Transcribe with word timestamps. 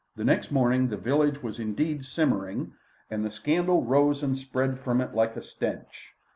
Next 0.17 0.49
morning 0.51 0.87
the 0.87 0.97
village 0.97 1.43
was 1.43 1.59
indeed 1.59 2.03
simmering, 2.03 2.73
and 3.11 3.23
the 3.23 3.29
scandal 3.29 3.83
rose 3.85 4.23
and 4.23 4.35
spread 4.35 4.79
from 4.79 4.99
it 4.99 5.13
like 5.13 5.35
a 5.35 5.43
stench. 5.43 6.13